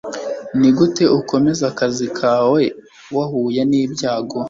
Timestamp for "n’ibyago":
3.69-4.37